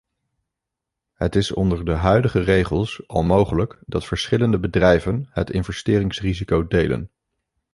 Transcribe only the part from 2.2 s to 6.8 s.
regels al mogelijk dat verschillende bedrijven het investeringsrisico